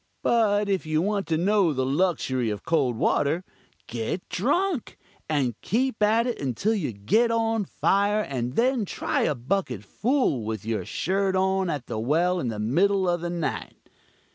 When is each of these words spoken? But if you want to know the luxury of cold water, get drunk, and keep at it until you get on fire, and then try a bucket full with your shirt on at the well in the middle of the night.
But 0.23 0.67
if 0.67 0.83
you 0.87 0.99
want 0.99 1.27
to 1.27 1.37
know 1.37 1.73
the 1.73 1.85
luxury 1.85 2.49
of 2.49 2.65
cold 2.65 2.95
water, 2.97 3.43
get 3.85 4.27
drunk, 4.29 4.97
and 5.29 5.53
keep 5.61 6.01
at 6.01 6.25
it 6.25 6.41
until 6.41 6.73
you 6.73 6.91
get 6.91 7.29
on 7.29 7.65
fire, 7.65 8.21
and 8.21 8.55
then 8.55 8.83
try 8.83 9.21
a 9.21 9.35
bucket 9.35 9.83
full 9.83 10.43
with 10.43 10.65
your 10.65 10.85
shirt 10.85 11.35
on 11.35 11.69
at 11.69 11.85
the 11.85 11.99
well 11.99 12.39
in 12.39 12.47
the 12.47 12.57
middle 12.57 13.07
of 13.07 13.21
the 13.21 13.29
night. 13.29 13.91